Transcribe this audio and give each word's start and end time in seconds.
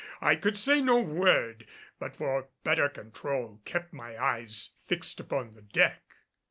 I 0.19 0.35
could 0.35 0.57
say 0.57 0.81
no 0.81 0.99
word, 0.99 1.67
but 1.99 2.15
for 2.15 2.49
better 2.63 2.89
control 2.89 3.61
kept 3.65 3.93
my 3.93 4.17
eyes 4.19 4.71
fixed 4.81 5.19
upon 5.19 5.53
the 5.53 5.61
deck. 5.61 6.01